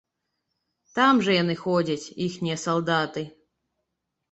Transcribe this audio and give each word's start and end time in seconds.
Там 0.99 1.21
жа 1.27 1.31
яны 1.43 1.55
ходзяць, 1.65 2.11
іхнія 2.27 2.57
салдаты. 2.65 3.27